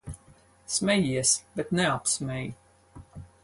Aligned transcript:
Smejies, 0.75 1.45
bet 1.55 1.71
neapsmej. 1.71 2.53